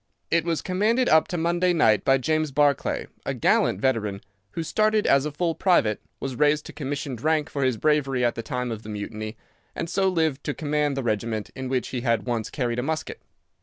It 0.31 0.45
was 0.45 0.63
commanded 0.63 1.07
up 1.09 1.27
to 1.27 1.37
Monday 1.37 1.73
night 1.73 2.03
by 2.03 2.17
James 2.17 2.51
Barclay, 2.51 3.05
a 3.23 3.35
gallant 3.35 3.79
veteran, 3.79 4.21
who 4.53 4.63
started 4.63 5.05
as 5.05 5.27
a 5.27 5.31
full 5.31 5.53
private, 5.53 6.01
was 6.19 6.35
raised 6.35 6.65
to 6.65 6.73
commissioned 6.73 7.21
rank 7.21 7.51
for 7.51 7.63
his 7.63 7.77
bravery 7.77 8.25
at 8.25 8.33
the 8.33 8.41
time 8.41 8.71
of 8.71 8.81
the 8.81 8.89
Mutiny, 8.89 9.37
and 9.75 9.87
so 9.87 10.09
lived 10.09 10.43
to 10.45 10.55
command 10.55 10.97
the 10.97 11.03
regiment 11.03 11.51
in 11.55 11.69
which 11.69 11.89
he 11.89 12.01
had 12.01 12.25
once 12.25 12.49
carried 12.49 12.79
a 12.79 12.83
musket. 12.83 13.21